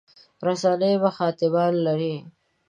رسنۍ 0.47 0.93
مخاطبان 1.05 1.73
لري. 1.85 2.15